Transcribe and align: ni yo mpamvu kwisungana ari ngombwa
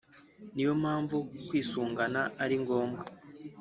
ni 0.53 0.61
yo 0.67 0.73
mpamvu 0.81 1.15
kwisungana 1.47 2.21
ari 2.43 2.55
ngombwa 2.63 3.01